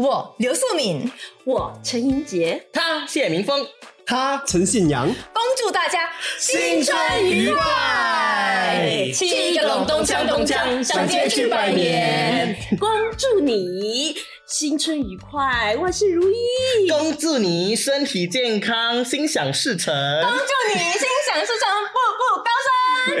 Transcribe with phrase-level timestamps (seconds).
[0.00, 1.12] 我刘素敏，
[1.44, 3.66] 我陈英杰，他谢明峰，
[4.06, 12.56] 他陈信阳，恭祝大家新春愉快七个隆咚锵咚锵，上街去拜年。
[12.78, 14.16] 恭祝你
[14.46, 16.88] 新春愉快，万事如意。
[16.88, 19.94] 恭祝你身体健康，心想事成。
[20.22, 22.70] 恭祝你心想事成，步步高升。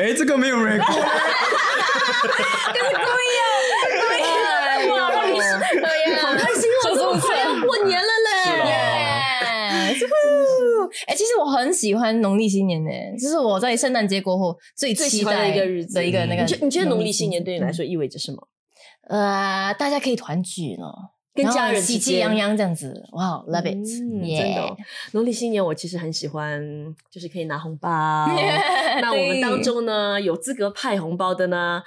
[0.02, 0.80] 哎，这个没有 r e
[2.72, 3.52] 这是故意的，
[4.00, 5.40] 故意的，哇让你对
[6.12, 8.28] 呀，好开心哦，这么快要过年了嘞！
[10.40, 10.88] 耶！
[11.06, 16.42] 哎，其实我很喜欢农历新年呢，这是我在圣诞节过后最最喜欢期待的一个日子的一个那个。
[16.42, 18.48] 你觉你觉得农历新年对你来说意味着什么？
[19.08, 20.86] 呃，大家可以团聚呢，
[21.34, 24.76] 跟家人喜气洋洋这样子，哇，love it，嗯耶真的哦、
[25.12, 26.60] 农历新年我其实很喜欢，
[27.10, 27.88] 就是可以拿红包。
[29.00, 31.82] 那我们对当中呢，有资格派红包的呢，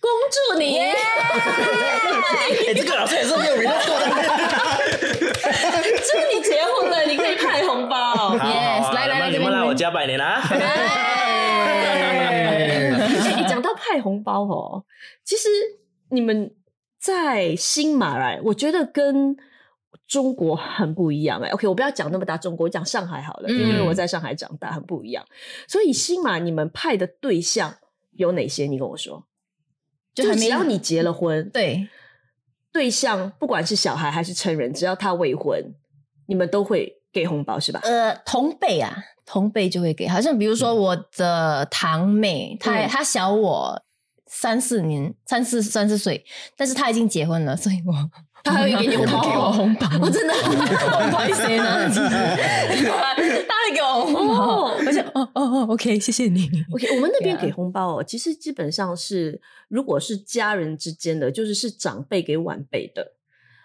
[0.00, 0.78] 恭祝你！
[2.76, 3.68] 这个老师也是没有 e。
[6.08, 8.14] 祝你结婚了，你可以派红包。
[8.14, 10.40] 好 Yes，好来来你们来我家拜年啊！
[10.50, 10.94] 哎
[13.36, 14.84] 你讲到派红包哦，
[15.24, 15.48] 其实
[16.10, 16.54] 你们
[17.00, 19.36] 在新马来，我觉得跟
[20.06, 21.50] 中国很不一样哎。
[21.50, 25.24] OK，我不要讲那么大中国，我讲上海好了，因为嗯我在上海长大，很不一样。
[25.66, 27.74] 所以新马你们派的对象
[28.12, 28.66] 有哪些？
[28.66, 29.24] 你跟我说。
[30.14, 31.88] 就只要你结了婚，对，
[32.78, 35.60] 对象不管是小孩还是成人，只要他未婚，
[36.28, 37.80] 你们都会给红包是吧？
[37.82, 43.82] 呃，同辈啊，同辈就会给，好像比如说我的堂妹，她嗯她小我
[44.28, 46.24] 三四年，三四三四岁，
[46.56, 47.92] 但是她已经结婚了，所以我
[48.44, 50.32] 她还会给你红包给我红包，我，真的。
[50.34, 51.90] 我 不好意思呢，
[53.38, 56.48] 其实她会给我红包，哦我就哦哦哦，OK，谢谢你。
[56.72, 63.12] OK，我们那边给红包哦，其实基本上是如果是家人之间的，就是是长辈给晚辈的，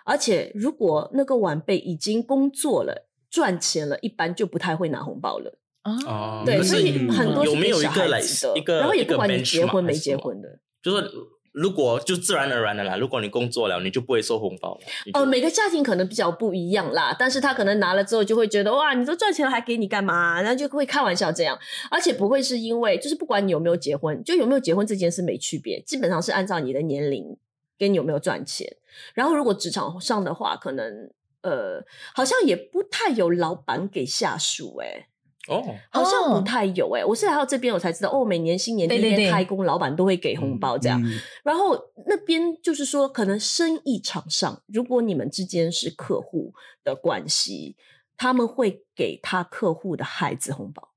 [0.05, 3.09] 而且如果那个晚辈已经工作了。
[3.33, 5.57] 赚钱了，一般就不太会拿红包了。
[5.85, 10.59] 哦对，所以很多是有没有一个给小孩来的一个然后也不管你结婚没结婚的。
[10.83, 11.09] 就是
[11.53, 14.81] 如果就自然而然的啦，如果你工作了，你就不会收红包了。
[15.05, 20.41] 你就呃，每个家庭可能比较不一样啦，但是他可能拿了之后就会觉得哇，你都赚钱了还给你干嘛？
[20.41, 21.57] 然后就会开玩笑这样，
[21.91, 27.37] 而且不会是因为就是不管你有没有结婚，就有没有结婚这件事没区别，基本上是按照你的年龄
[27.77, 28.75] 跟你有没有赚钱。
[29.13, 31.85] 然后如果职场上的话，可能呃
[32.15, 35.07] 好像也不太有老板给下属哎、
[35.49, 41.01] 哦，好像不哦太有哎、我是来到这边我才知道哦，每年新年第一对对对天开工，老板都会给红包这样。
[41.03, 41.77] 嗯然后
[42.07, 46.53] 那边就是说，可能生意场上，如果你们之间是客户
[46.83, 47.75] 的关系，
[48.15, 50.89] 他们会给他客户的孩子红包。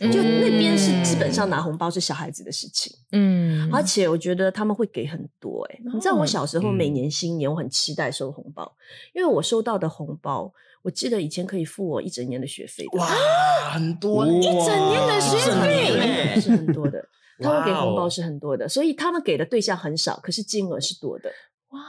[0.00, 5.80] 就那边是基本上拿红包是小孩子的事情，嗯，而且我觉得他们会给很多、欸。
[5.92, 6.26] 你知道我哦。
[6.26, 6.74] 小时候嗯。
[6.74, 8.74] 每年新年我很期待收红包，
[9.12, 10.50] 因为我收到的红包，
[10.82, 12.98] 我记得以前可以付我一整年的学费的。
[12.98, 13.06] 哇，
[13.72, 17.04] 很多一整年的学费是很多的，
[17.40, 21.30] 他们给红包是很多的，所以他们给的对象很少，可是金额是多的。
[21.70, 21.80] 哇，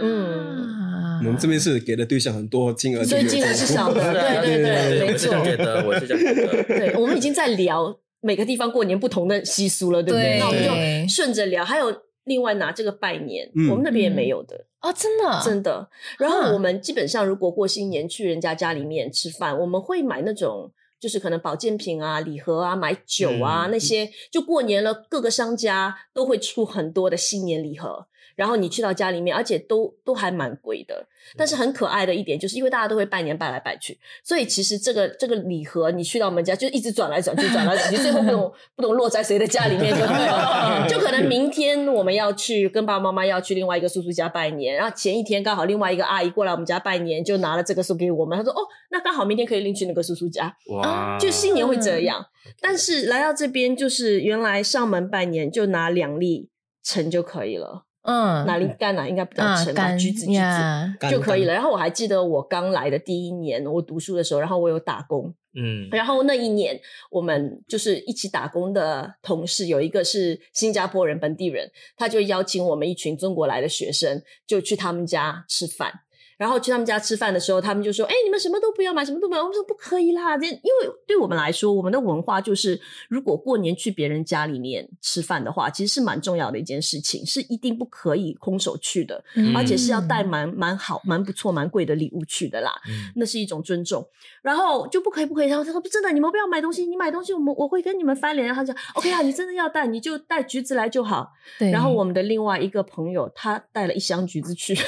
[0.00, 4.12] 嗯我们这边是给的对象很多，金额所以金额是少的，
[4.42, 5.50] 对对对，没我是这样错。
[5.50, 6.62] 觉得，我是这样觉得。
[6.68, 10.22] 对，我们已经在聊每个地方过年不同的习俗了，对不对？
[10.22, 10.62] 对那我们
[11.06, 11.64] 就顺着聊。
[11.64, 11.90] 还有
[12.26, 15.88] 另外拿这个拜年，嗯我们那边也没有的，哦，真的，真的。
[16.18, 20.70] 然后我们基本上如果过新年去人家家里面吃饭，我们会买那种。
[20.98, 31.06] 就是可能保健品啊、礼盒啊、买酒啊、嗯那些，就过年了，各个商家都会出很多的新年礼盒，然后你去到家里面，而且都都还蛮贵的。
[31.36, 40.86] 但是很可爱的一点，就是因为大家都会拜年拜来拜去，所以其实这个这个礼盒，你去到我们家就一直转来转去，转来转去，最后不懂不懂落在谁的家里面就对了。
[40.88, 48.38] 就可能明天我们要去跟爸爸妈妈要去另外一个叔叔家拜年，然后前一天刚好另外一个阿姨过来我们家拜年，就拿了这个送给我们。
[48.38, 48.58] 他说：“哦，
[48.90, 52.24] 那刚好明天可以拎去那个叔叔家。”哇，就新年会这样，
[52.60, 56.50] 但是来到这边就是原来上门拜年就拿两粒
[56.84, 61.10] 橙就可以了，嗯，哪里干哪应该比较沉吧，橘子橘子。
[61.10, 61.52] 就可以了。
[61.52, 66.80] 然后我还记得我刚来的第一年，我读书的时候，然后我有打工，嗯，然后那一年
[67.10, 75.92] 我们就是一起打工的同事，有一个是新加坡人本地人，他就邀请我们一群中国来的学生，就去他们家吃饭。
[76.36, 80.60] 然后去他们家吃饭的时候，他们就说：“哎，你们什么都不要买，什么都不要。”我们说：“不可以啦，这因为
[81.06, 92.72] 对我们来说，我们的文化就是，如果过年去别人家里面吃饭的话，其实是蛮重要的一件事情，是一定不可以空手去的，嗯而且是要带蛮蛮好、蛮不错、蛮贵的礼物去的啦。
[92.88, 94.06] 嗯那是一种尊重。
[94.42, 98.46] 然后就不可以不可以，然后他说不真的，你们不要买东西，你买东西我们我会跟你们翻脸。
[98.46, 101.32] 然后他讲 OK 啊，你真的要带你就带橘子来就好。
[101.58, 104.74] 对，然后我们的另外一个朋友他带了一箱橘子去，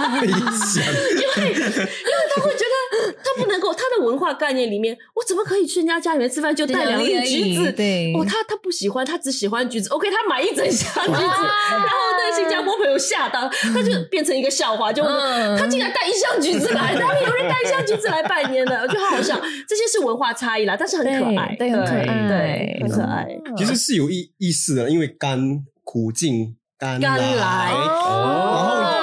[0.74, 0.84] 想。
[0.84, 7.72] 因为因为他会觉得他不能够他的文化概念里面，我怎么可以去人家家里面吃饭就带两粒橘子？
[7.72, 9.88] 对哦，他他不喜欢，他只喜欢橘子。
[9.90, 18.80] OK，他买一整箱橘子，然后那个新加坡朋友吓到，他就变成一个笑话，就嗯他竟然带一箱橘子来，然后有人带一箱橘子来拜年的？
[18.82, 23.28] 我觉得好好笑，这些是文化差异啦，但是很可爱，对对很可爱对，很可爱。
[23.56, 25.38] 其实是有意意思的，因为甘
[25.84, 27.72] 苦尽甘甘来来。
[27.72, 29.01] 哦然后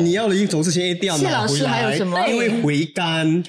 [0.00, 3.42] 你要的应酬之前一定要谢拿回老师还有来，什么因为回甘，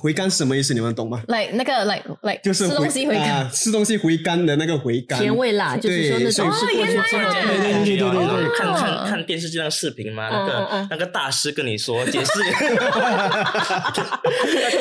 [0.00, 0.74] 回甘什么意思？
[0.74, 12.24] 你们懂吗？like 那个 like like 就是吃东西回甘啊，吃东西回甘的那个回甘甜味辣，就是说那种是过去原来做的啊对对对对对看哦看看电视剧那个视频嘛，那个嗯嗯嗯那个大师跟你说解释，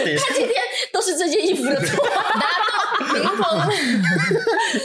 [0.03, 0.53] 解释今天
[0.93, 2.05] 都是这件衣服的错。
[3.13, 3.57] 屏风，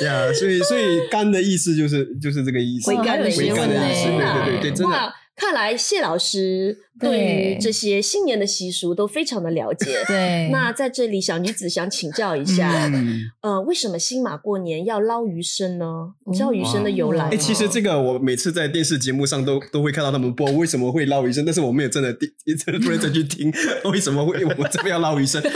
[0.07, 4.93] 呀，所以所以甘的意思就是就是这个意思，回甘的回学问甘的意思，呢对对对对，真的。
[4.93, 10.05] 哇，看来谢老师对于这些新年的习俗都非常的了解。
[10.07, 16.13] 对，那在这里，小女子想请教一下，嗯，呃，为什么新马过年要捞鱼生呢？
[16.27, 17.31] 你知道鱼生的由来吗？
[17.33, 23.53] 哎，其实这个我每次在电视节目上都都会看到他们播为什么会捞鱼生，但是我没有真的真真的不认真去听
[23.85, 25.43] 为什么会我们这边要捞鱼生。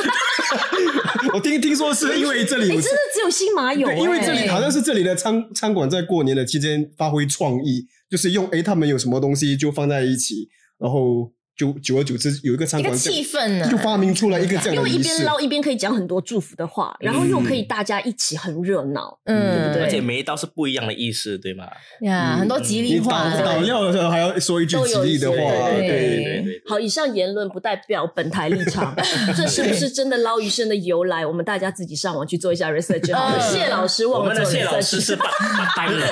[1.35, 2.83] 我听听说是因为这里真的
[3.13, 10.49] 只有新马有、对，因为这里哎好像是这里的餐餐馆在过年的期间发挥创意，就是用诶他们有什么东西就放在一起，
[10.79, 15.07] 然后就久而久之有一个餐一个馆气氛呢，就发明出来一个这样的因为一。
[15.07, 19.19] 边捞一边可以讲很多祝福的话，然后又可以大家一起很热闹。
[19.25, 21.65] 嗯，对不对而且每一道是不一样的意思，对吗？
[22.01, 25.37] 呀，很多吉利你话倒，倒料的时候还要说一句吉利的话，
[25.71, 28.95] 对对对对，好，以上言论不代表本台立场，
[29.37, 31.25] 这是不是真的捞鱼生的由来？
[31.25, 33.07] 我们大家自己上网去做一下 research
[33.41, 35.25] 谢老师我忘了做们的谢老 research 师是八
[35.57, 36.09] 八单人，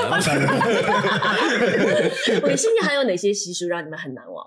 [2.42, 4.46] 我新年还有哪些习俗让你们很难忘？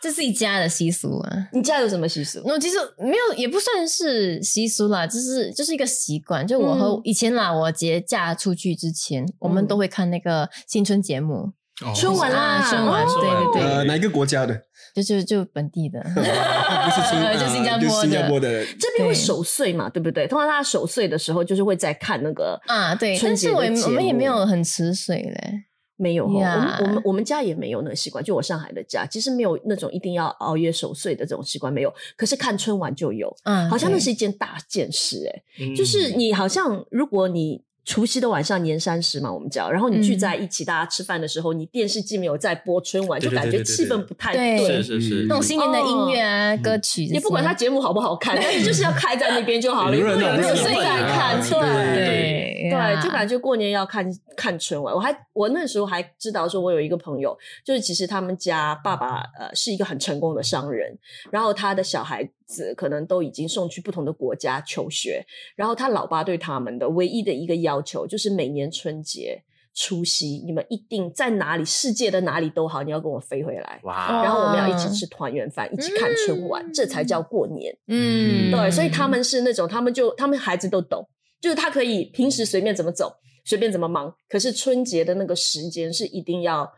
[0.00, 1.48] 这是一家的习俗啊。
[1.52, 2.40] 你家有什么习俗？
[2.44, 6.46] 我其实没有，也不算是习俗啦，就是就是一个习惯。
[6.46, 11.52] 就我和、嗯以前啦，我姐嫁出去之前，我们都会看那个新春节目，
[11.94, 14.62] 春晚啦，啊春晚哦对对对呃，哪一个国家的？
[14.94, 18.64] 就就就本地的， 不是春， 就新加坡的新加坡的。
[18.80, 20.26] 这边会守岁嘛，对不对？
[20.26, 23.16] 通常大家守岁的时候，就是会在看那个啊，对。
[23.16, 25.64] 春但是我我们也没有很迟睡嘞，
[25.98, 31.92] 没有哈，我呀们我们我们家也没有那个习惯，就我上海的家，其实没有那种一定要熬夜守岁的这种习惯，没有。
[32.16, 37.67] 可是看春晚就有，嗯，好像那是一件大件事哎、嗯就是你好像如果你。
[37.88, 44.82] 除夕的晚上年三十嘛，我们叫，然后你聚嗯在一起，大家吃饭的时候，你电视机没有在播春晚，就感觉气氛不太对对。
[44.82, 50.74] 是是是，那种新年的音乐啊、歌曲也不管它节目好不好看，但是就是要开在那边就好了，因为热闹有人在
[51.06, 54.06] 看，对对，就感觉过年要看
[54.36, 54.94] 看春晚。
[54.94, 60.98] 我还我那时候还知道说，我有一个朋友，就是其实他们家爸爸呃是一个很成功的商人，
[61.30, 65.24] 然后他的小孩子可能都已经送去不同的国家求学，
[65.54, 69.44] 然后他老爸对他们的唯一的一个要求就是每年春节。
[69.80, 77.72] 除夕，你们一定在哪里，世界的哪里都好，你要跟我飞回来，哇，然后我们要一起吃团圆饭，一起看春晚，这才叫过年。
[77.86, 81.08] 嗯，对，所以他们是那种，他们就他们孩子都懂，
[81.40, 86.68] 就是他可以平时随便怎么走，随便怎么忙，可是春节的那个时间是一定要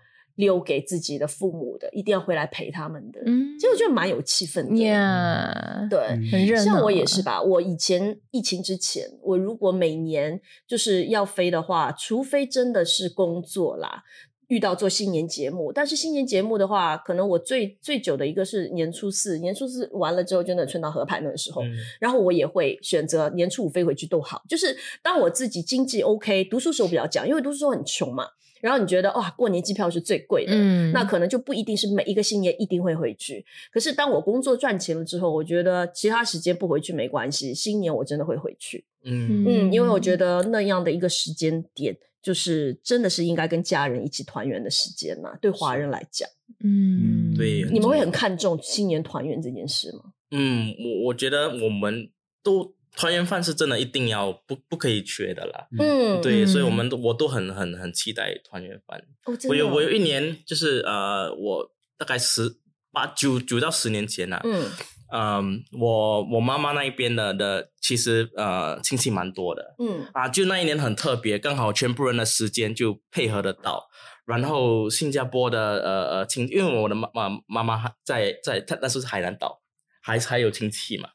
[0.40, 3.20] 留给自己的父母的，一定要回来陪他们的。
[3.26, 4.82] 嗯其实我觉得蛮有气氛的。
[4.82, 6.00] 呀，对，
[6.32, 6.56] 很热。
[6.56, 14.02] 像我也是吧，我以前疫情之前，我如果每年就是要飞的话，除非真的是工作啦。
[14.48, 21.70] 遇到做新年节目，但是新年节目的话，可能我最最久的一个是年初四，年初四完了之后，真的春到河畔那个时候，嗯
[22.00, 24.42] 然后我也会选择年初五飞回去都好。
[24.48, 28.26] 就是当我自己经济 OK，读书时候比较讲，因为读书时候很穷嘛，
[28.60, 33.44] 然后你觉得哇，过年机票是最贵的，嗯，那可能就不一定是每一个新年一定会回去。
[33.72, 38.84] 可是当我工作赚钱了之后，我觉得其他时间不回去没关系，新年我真的会回去。
[39.04, 46.28] 嗯嗯，因为我觉得那样的一个时间点，就是真的是应该跟家人一起团圆的时间嘛、对华人来讲，
[46.62, 50.12] 嗯，对你们会很看重新年团圆这件事吗？
[50.32, 52.10] 嗯，我我觉得我们
[52.42, 55.66] 都团圆饭是真的一定要不不可以缺的啦。
[55.78, 56.46] 嗯，对，嗯。
[56.46, 59.02] 所以我们都我都很很很期待团圆饭。
[59.24, 62.58] 哦，我有我有哦一年就是呃，我大概十
[62.92, 64.70] 八九九到十年前啊，嗯。
[65.12, 69.74] 嗯，我我妈妈那一边的的其实呃亲戚蛮多的。
[69.78, 70.06] 嗯。
[70.12, 73.88] 啊，就那一年很特别，刚好全部人的时间就配合得到。
[74.26, 79.60] 然后新加坡的呃呃亲，因为我的妈妈妈妈还在在，她那时候是海南岛，
[80.00, 81.08] 还还有亲戚嘛，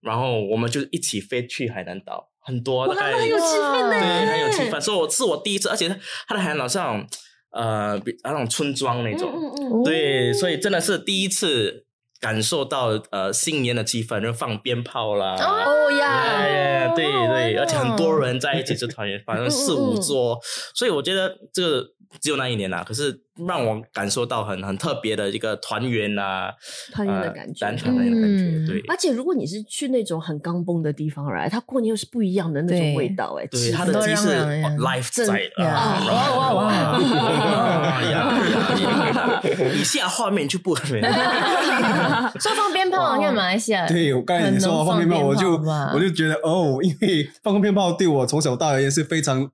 [0.00, 4.80] 然后我们就一起飞去海南岛，很多，大概很有气氛呢，对，很有气氛。
[4.80, 5.88] 所以我是我第一次，而且
[6.26, 7.06] 它的海南岛上
[7.50, 9.32] 呃，比那种村庄那种。
[9.34, 11.86] 嗯嗯对，所以真的是第一次
[12.20, 15.34] 感受到呃新年的气氛，就放鞭炮啦。
[15.34, 18.38] 哦呀呀，对对，而且很多人。
[18.38, 20.38] 在一起吃团圆饭，反正四五桌，
[20.74, 21.84] 所以我觉得这个
[22.20, 26.52] 只有那一年啦，可是让我感受到很很特别的一个团圆啊，
[26.92, 28.80] 团圆的呃感觉团团圆的感觉，嗯对。
[28.88, 36.00] 而且如果你是去那种很刚崩的地方来，它过年又是不一样的那种味道哎、对，气氛都他的鸡是让人 live 真在的哇
[36.36, 39.40] 哇哇哇呀 呀！
[39.74, 40.84] 以下画面就不能
[42.40, 45.52] 说放鞭炮，你看马来西亚，对我刚才你说到放鞭炮，我就
[45.94, 49.50] 我就觉得哦，因为放鞭炮对我从小到大而言是非常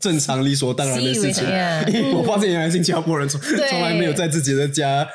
[0.00, 1.44] 正常理所当然的事情。
[2.14, 5.06] 我发现原来新加坡人从从来没有在自己的家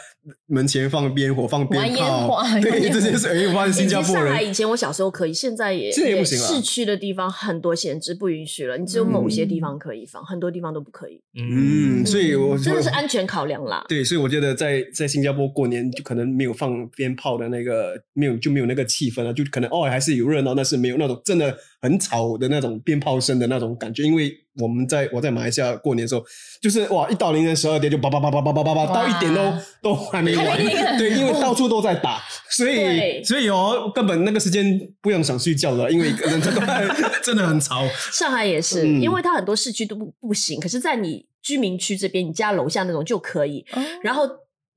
[0.48, 2.28] 门前放鞭火、放鞭玩烟炮。
[2.28, 4.26] 花，对这件事， 哎，我发现新加坡人。
[4.28, 13.84] 上海以前我小时候可以，现在也现在也不行了市区的地方很多限制不允许了，你只有某些地方可以放，很多地方都不可以，嗯，所以我真的是安全考量啦。
[13.90, 24.04] 对，所以我觉得在在新加坡过年就可能没有放鞭炮的那个，没有就没有那个气氛了，就可能哦还是有热闹，但是没有那种真的很吵的那种鞭炮声的那种感觉。
[24.04, 26.24] 因为我们在我在马来西亚过年的时候，
[26.62, 29.42] 就是哇，一到凌晨十二点就叭叭叭叭叭叭叭叭，到一点都
[29.82, 30.58] 都还没完，
[30.98, 36.62] 对，因为到处都在打，所以所以哦根本那个时间不用想睡觉了，因为人真的
[37.24, 37.88] 真的很吵。
[38.12, 39.02] 上海也是，嗯。
[39.02, 43.66] 因为它很多市区都不不行，可是，在你居民区这边，你家楼下那种就可以。
[43.74, 43.82] 哦。
[44.02, 44.28] 然后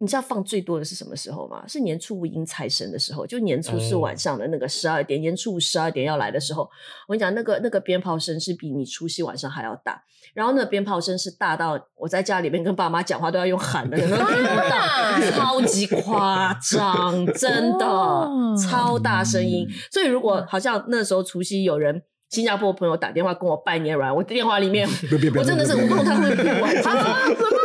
[0.00, 1.64] 你知道放最多的是什么时候吗？
[1.66, 6.62] 是年初五迎财神的时候，就年初四哦晚上的那个十二点，年初五十二点要来的时候，
[7.08, 10.02] 我跟你讲，那个那个鞭炮声是比你除夕晚上还要大。
[10.34, 19.66] 然后那个鞭炮声是大到我在家里面跟爸妈讲话都要用喊的， 能够听得到，超级夸张，真的、哦超大声音。
[19.90, 22.02] 所以如果好像那时候除夕有人。
[22.30, 24.86] 新加坡朋友打电话跟我拜年软，我电话里面
[25.34, 27.57] 我真的是别别无痛他会哭啊，什么他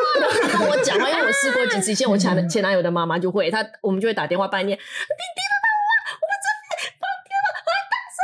[0.64, 5.90] 跟我讲话，因为我试过几次，以前我前前男友的妈妈就会，他我们就会打电话拜年，你听得到吗？
[6.22, 8.20] 我们这边放鞭了，好大声！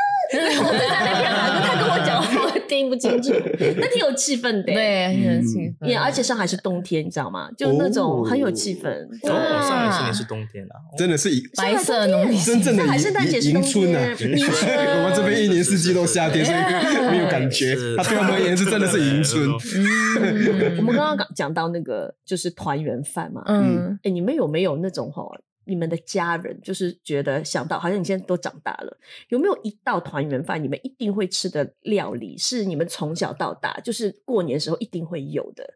[0.66, 2.28] 我在那边喊，他跟我讲话
[2.70, 3.34] 听不清楚，
[3.78, 4.64] 那挺有气氛的。
[4.64, 7.50] 对，很有气氛也而且上海是冬天，你知道吗？
[7.58, 8.86] 就那种很有气氛。
[9.26, 14.16] 上海今年是冬天啊，真的是白色农历真正的圣诞节是迎春啊！
[14.16, 16.58] 我们这边一年四季都夏天，所以
[17.12, 17.96] 没有感觉是。
[17.98, 19.50] 它对我们而言是真的是迎春。
[19.50, 25.24] 嗯我们刚刚讲讲到那个就是团圆饭嘛，嗯，哎，你们有没有那种哈？
[25.70, 28.98] 你们的家人就是觉得想到，好像你现在都长大了，
[29.30, 35.76] 有没有一道团圆饭你们一定会吃的料理，是你们从小到大就是过年的时候一定会有的？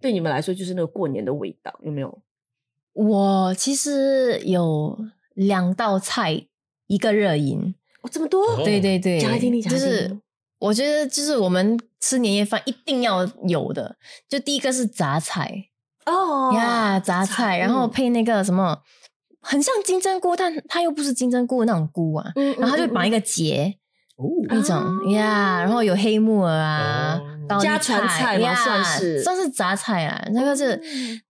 [0.00, 2.22] 对你们来说，就是那个过年的味道，有没有？
[2.92, 4.98] 我其实有
[5.34, 6.46] 两道菜，
[6.86, 7.74] 一个热饮。
[8.02, 10.20] 哦，这么多，哦对对对，讲来听听讲就来听听是
[10.58, 13.96] 我觉得，就是我们吃年夜饭一定要有的，
[14.28, 15.68] 就第一个是杂菜
[16.04, 18.82] 哦呀，杂菜，然后嗯配那个什么，
[19.46, 23.72] 很像金针菇，但它又不是金针菇的那种菇啊，嗯然后它就绑一个个结
[24.16, 27.20] 哦，那种呀，然后有黑木耳啊
[27.60, 29.22] 家传菜吗呀算是。
[29.22, 30.80] 算是杂菜啊，那个是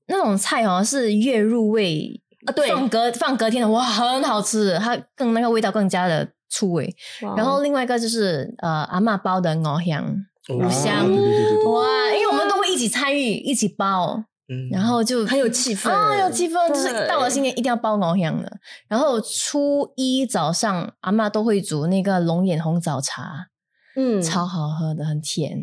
[0.06, 2.68] 那种菜好像是越入味啊对。
[2.68, 6.94] 放隔放隔天的哇，很好吃，它更那个味道更加的出味。
[7.36, 10.04] 然后另外一个就是呃阿嬷包的藕香，
[10.48, 18.58] 哦五香啊对对对对对哇，因为我们都会一起参与，一起包，嗯然后就很有气氛啊，有气氛，就是到了新年一定要包浓香的。
[18.88, 23.48] 然后初一早上阿嬷都会煮那个龙眼红枣茶，
[23.96, 25.58] 嗯超好喝的，很甜。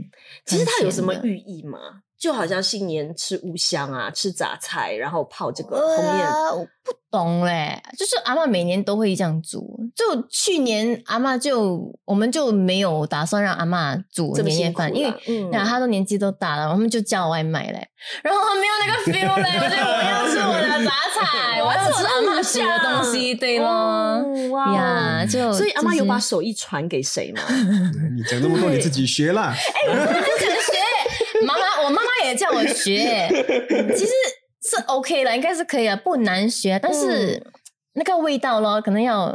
[0.45, 1.79] 其实它有什么寓意吗？
[2.23, 6.23] 就好像新年吃五香啊，吃杂菜，然后泡这个红叶。
[6.23, 9.77] 呃，我不懂嘞，就是阿嬷每年都会这样煮。
[9.93, 17.89] 就去年阿嬷就我们就没有打算让阿嬷煮年夜饭，因为啦嗯那她都年纪都大了，我们就叫外卖嘞。
[18.23, 23.67] 然后没有那个 feel 嘞，我觉得我要吃我的杂菜，我要吃阿嬷 煮的东西，对咯。
[23.67, 27.41] 哦哇呀，就所以阿妈有把手艺传给谁吗？
[28.15, 29.53] 你讲那么多，你自己学啦。
[29.53, 30.62] 学妈妈，我妈妈
[32.33, 33.27] 也叫我学，
[33.95, 34.11] 其实
[34.61, 37.51] 是 OK 了，应该是可以了，不难学，但是嗯
[37.95, 39.29] 那个味道咯，可能要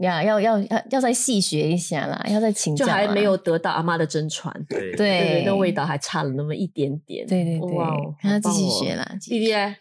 [0.00, 7.26] 呀，要要要要再细学一下啦，要再请教，就还没有得到阿妈的真传，对对对那味道还差了那么一点点。
[7.26, 9.04] 对对对哇哦，让他继续学啦。
[9.20, 9.74] 弟弟嘞，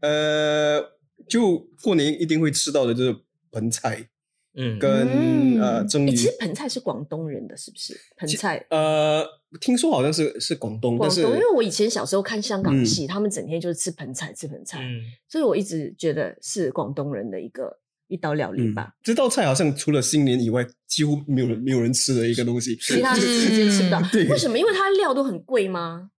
[0.00, 0.80] 呃，
[1.28, 3.16] 就过年一定会吃到的就是
[3.50, 4.06] 盆菜
[4.54, 6.16] 嗯跟嗯呃蒸其。
[6.16, 7.98] 实盆菜是广东人的，是不是？
[8.16, 8.64] 盆菜。
[8.70, 9.24] 呃，
[9.60, 17.78] 听说好像是是广东，广东，因为我以前小时候看香港嗯戏，他们整天就是吃盆菜，吃盆菜，嗯所以我一直觉得是广东人的一个
[18.08, 22.76] 一道料理嗯吧。，这道菜好像除了新年以外，几乎没有人没有人吃的一个东西。
[22.76, 24.58] 其他时间吃不到，对为什么？
[24.58, 26.10] 因为它料都很贵吗？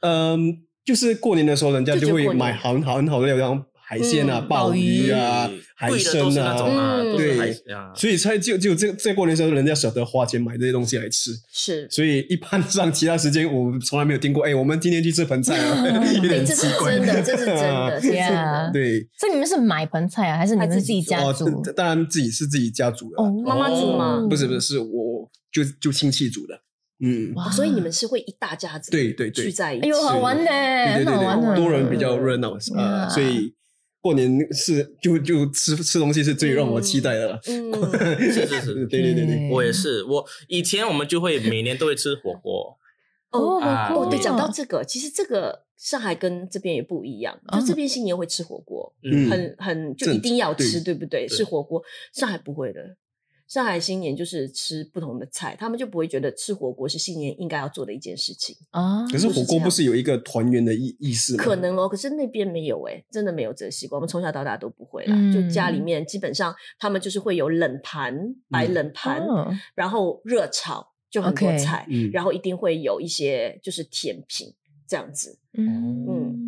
[0.00, 7.38] 嗯，就是过年的时候，人家就会买很好很好的料，然后海鲜啊、嗯鲍鱼啊、海参啊，那种啊，嗯对
[7.72, 11.30] 啊，所以才就就这在过年的时候，人家舍得花钱买这些东西来吃。
[11.52, 14.44] 是，所以一般上其他时间，我们从来没有听过。
[14.44, 16.98] 哎，我们今天去吃盆菜啊， 有哎，点这是奇怪。
[16.98, 18.70] 真的，这是真的，这是真 Yeah 的。
[18.72, 26.58] 对，所以你们是买盆菜啊，还是你们自己家哦煮？，这当然自己是自己家煮的，哦，妈妈煮吗不是不是，是我就就亲戚煮的。
[26.98, 33.54] 嗯，所以你们是会一大家子对对对聚在一起，哎呦，好玩呢，对对很好玩的，对对，多人比较热闹呃，Yeah 所以
[34.06, 37.40] 过年是就就吃吃东西是最让我期待的了。
[37.48, 37.72] 嗯，
[38.32, 39.26] 是是是，对对对。
[39.26, 42.78] 对，我也是，我以前我们就会每年都会吃火锅，
[43.32, 49.28] 哦啊哦，对，嗯讲到这个，其实这个上海跟这边也不一样，就这边新年会吃火锅，嗯。
[49.28, 51.26] 很很就一定要吃，对对不对？
[51.26, 51.36] 对。
[51.36, 51.82] 是火锅，
[52.14, 52.80] 上海不会的。
[53.48, 61.44] 上海新年就是吃不同的菜，他们就不会觉得吃火锅是新年应该要做的一件事情，啊，可是火锅不是有一个团圆的意意思吗？
[61.44, 61.88] 可能哦。
[61.88, 63.98] 可是那边没有诶、真的没有这个习惯。
[63.98, 74.52] 我们从小到大都不会啦，嗯就家里面基本上他们就是会有冷盘，摆冷盘，哦然后热炒就很多菜嗯然后一定会有一些就是甜品
[74.88, 75.38] 这样子。
[75.58, 76.45] 嗯嗯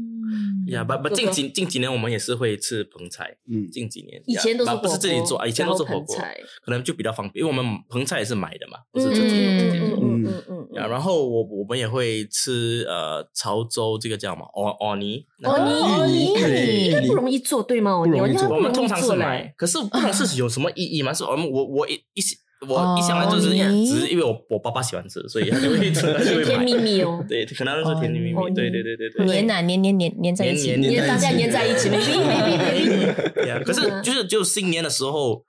[0.68, 9.98] 呀，不不，近几近几年我们也是会吃盆菜，嗯，近几年以前都是不是自己做，以前都是火锅，盆菜，可能就比较方便，因为我们盆菜也是买的嘛，不嗯是自己嗯自己做。
[9.98, 17.98] 嗯嗯嗯嗯然后我我们也会吃呃潮州这个叫什么哦哦泥，那个哦泥哦泥应该不容易做对吗？
[17.98, 21.12] 不容易做我我们通常是嘞买，可是不懂是有什么意义吗？
[21.12, 22.20] 是我们我我一一
[22.66, 26.96] 我一想来就是只是因为我我爸爸喜欢吃，所以他就会吃，他就会甜甜蜜。
[26.96, 29.26] 蜜哦，对，可能是甜甜蜜蜜，哦对对对对对。
[29.26, 33.30] 黏啊黏黏黏黏在一起，黏黏黏大家黏在一起，没必没必没必。
[33.40, 35.44] 对啊，可是嗯就是就新年的时候，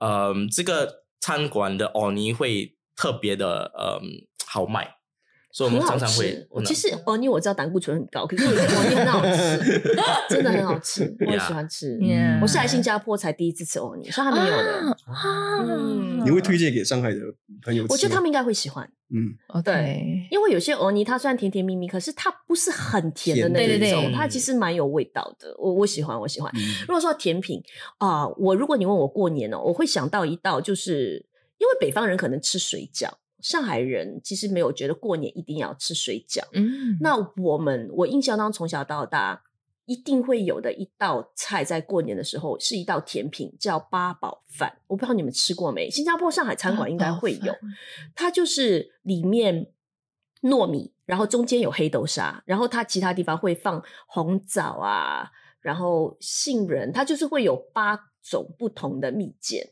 [0.00, 4.88] 嗯，这个餐馆的奥尼会特别的嗯好卖，
[5.58, 6.30] 所以我们很好常常会
[6.62, 6.64] 吃。。
[6.64, 9.82] 其实哦，因为我知道胆固醇很高，可是我觉得很好吃，
[10.30, 11.98] 真的很好吃，我很喜欢吃。
[12.40, 14.96] 我是来新加坡才第一次吃欧尼，上海没有的。
[16.24, 17.18] 你会推荐给上海的
[17.62, 17.84] 朋友？
[17.88, 25.52] 我觉得他们应该会喜欢，嗯，OK，因为有些欧尼它虽然甜甜蜜蜜，可是它不是很甜的那种，它其实蛮有味道的。
[25.58, 26.52] 我我喜欢，我喜欢。
[26.54, 27.60] 嗯如果说甜品
[27.98, 31.24] 啊、我如果你问我过年哦，我会想到一道，就是
[31.58, 33.08] 因为北方人可能吃水饺，
[33.40, 36.42] 上海人其实没有觉得过年一定要吃水饺。
[36.52, 39.42] 嗯，那我们我印象当中从小到大
[39.86, 44.78] 一定会有的一道菜，在过年的时候是一道甜品，叫八宝饭。
[44.86, 45.88] 我不知道你们吃过没？
[45.88, 47.54] 新加坡、上海餐馆应该会有。
[48.14, 49.68] 它就是里面
[50.42, 59.70] 糯米，然后中间有黑豆沙，然后它其他地方会放红枣啊，然后杏仁，它就是会有八种不同的蜜饯，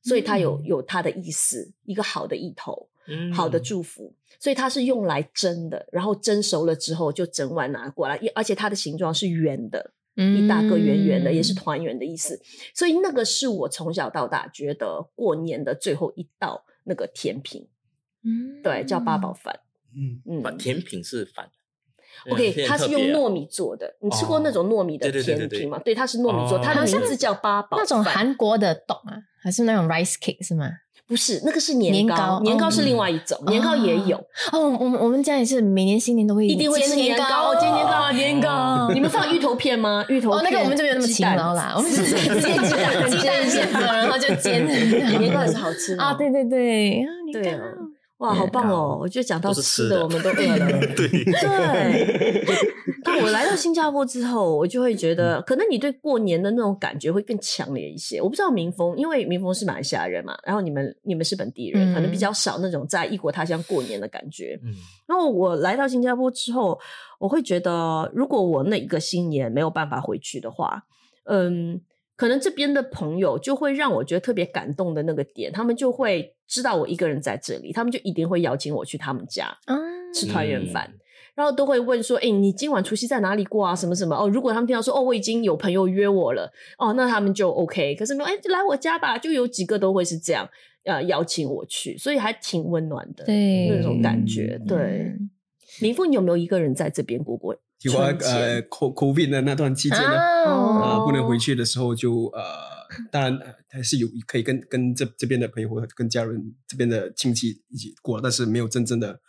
[0.00, 2.95] 所以它有、嗯有它的意思，一个好的意头，嗯
[3.34, 12.40] 好的祝福，所以它是用来蒸的，然后蒸熟了之后就整碗拿过来，而且它的形状是圆的，一大个圆圆的，也是团圆的意思。
[12.74, 17.68] 所以那个是我从小到大觉得过年的最后一道那个甜品，
[18.24, 19.60] 嗯对，叫八宝饭。
[19.94, 21.48] 嗯，嗯甜品是饭。
[22.30, 23.96] ，OK，嗯它是用糯米做的。
[24.00, 25.78] 你吃过那种糯米的甜品吗？
[25.84, 30.70] 对，它是糯米做，哦它的好像名字叫八宝那种韩国的懂啊，还是那种 rice cake 是吗？
[31.08, 34.16] 不是那个是年年糕，年糕是另外一种，年糕也有。
[34.52, 38.90] 哦，我们我们家也是每年新年都会一定会吃年糕煎年糕，煎年糕。
[38.94, 40.04] 你们放芋头片吗？
[40.08, 47.08] 芋头哦，那个我们就没有那么勤劳啦， 我们是 直接鸡蛋鸡蛋先做，然后就煎年糕也是好吃的啊，对对对，啊
[48.18, 48.98] 哇，好棒哦！
[49.00, 50.66] 我就讲到吃的，我们都 饿了。
[50.96, 52.44] 对，对，
[53.04, 58.20] 当我来到新加坡之后，我就会觉嗯得，可能你对过年的那种感觉会更强烈一些。
[58.22, 64.58] 我不知道民风，因为民风是马来西亚人嘛，然后你们你们是本地人，嗯可能比较少那种在异国他乡过年的感觉。
[64.64, 64.72] 嗯
[65.06, 66.78] 然后我来到新加坡之后，
[67.20, 70.82] 我会觉得，如果我那一个新年没有办法回去的话，
[71.26, 71.80] 嗯，
[72.16, 79.78] 可能这边的朋友就会让我觉得特别感动的那个点，他们就会知道我一个人在这里，他们就一定会邀请我去他们家嗯，
[80.12, 80.90] 吃团圆饭。
[80.92, 81.00] 嗯
[81.36, 83.76] 然后都会问说：“哎、你今晚除夕在哪里过啊？
[83.76, 84.16] 什么什么？
[84.16, 87.94] 哦，如果他们听到说哦，我已经有朋友约我了，哦，那他们就 OK。
[87.94, 90.48] 可是没有，哎，就来我家吧，就有几个都会是这样，
[90.84, 94.58] 呃，邀请我去，所以还挺温暖的，对那种感觉。
[94.66, 95.30] 对，嗯
[95.82, 98.26] 林峰，你有没有一个人在这边过过结果春节？
[98.26, 102.42] 呃，co covid 的那段期间呢，啊啊，不能回去的时候就呃，
[103.10, 109.20] 当然呃还是有可以跟跟这这边的朋友或者跟家人这边的亲戚一起过，但是没有真正的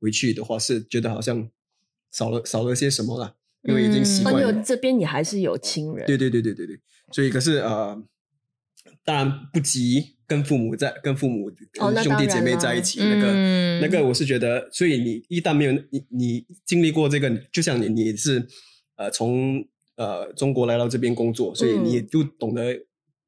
[0.00, 1.48] 回去的话，是觉得好像
[2.12, 4.62] 少了少了些什么了，因为已经习惯了。
[4.62, 6.80] 这边你还是有亲人，对对对对对对，
[7.12, 8.00] 所以可是呃，
[9.06, 11.48] 当然不及跟父母在跟父母
[12.02, 13.80] 兄弟姐妹在一起那个、嗯。
[13.80, 18.44] 那个，我是觉得，所以你一旦没有你你经历过这个，就像你你是
[18.96, 19.64] 呃从
[19.96, 21.84] 呃中国来到这边工作，所以嗯。
[21.84, 22.76] 你也就懂得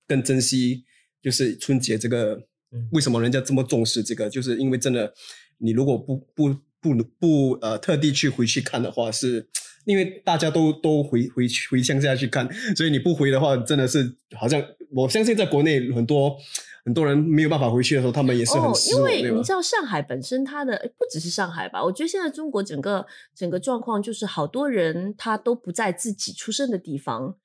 [0.09, 0.85] 更珍惜，
[1.23, 2.35] 就是春节这个
[2.73, 2.89] 嗯。
[2.91, 5.15] 为什么人家这么重视这个，就是因为真的
[5.59, 9.49] 你如果不不不不呃特地去回去看的话，是
[9.85, 14.61] 因为大家都都回回去回乡下去看，所以你不回的话，真的是好像
[14.93, 16.37] 我相信在国内很多
[16.85, 27.37] 很多人没有办法回去的时候，他们也是很哦，失落，因为你知道上海本身它的不只是上海吧，我觉得现在中国整个整个状况就是好多人他都不在自己出生的地方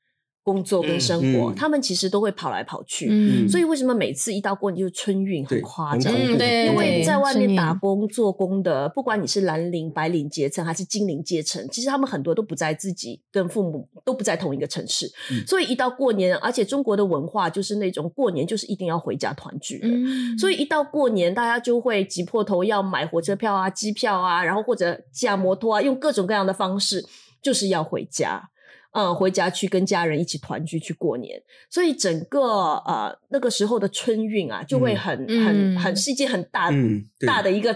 [0.44, 3.08] 工作跟嗯生活，嗯他们其实都会跑来跑去。
[3.10, 6.14] 嗯所以为什么每次一到过年就是春运很对夸张？
[6.38, 19.88] 对，因为对在外面打工做工的，不管你是蓝领、白领阶层还是金领阶层，其实他们很多都不在自己跟父母都不在同一个城市，嗯所以一到过年，而且中国的文化就是那种过年就是一定要回家团聚的。
[19.88, 27.06] 嗯，所以一到过年，大家就会挤破头要买火车票啊、机票啊，然后或者驾摩托啊，用各种各样的方式，
[27.42, 28.50] 就是要回家。
[28.94, 37.74] 嗯，回家去跟家人一起团聚去过年，所以整个呃那个时候的春运啊，就会嗯很、嗯很很是一件很大、嗯大的一个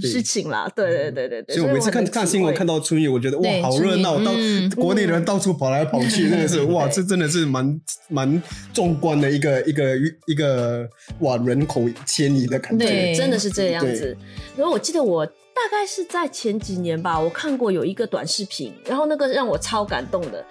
[0.00, 0.70] 事情啦。
[0.74, 10.88] 对对对对对，所以我每次看看新闻看到到春运，我觉得哇好热闹，到嗯国内的人到处跑来跑去，真的是 哇，这真的是蛮蛮壮观的一个一个一个
[11.20, 12.86] 哇人口迁移的感觉。
[12.86, 14.16] 对真的是这样子。
[14.56, 20.44] 然后我记得我大概是在前几年吧，我看过有一个短视频，然后那个让我超感动的，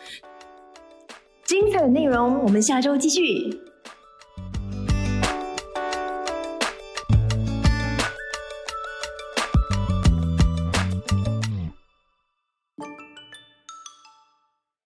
[1.46, 3.71] 精彩的内容，我们下周继续。